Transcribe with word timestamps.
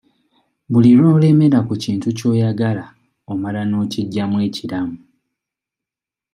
Buli 0.71 0.91
lw'olemera 0.97 1.59
ku 1.67 1.73
kintu 1.83 2.07
ky'oyagala 2.17 2.85
omala 3.31 3.61
n'okiggyamu 3.65 4.37
ekiramu. 4.47 4.97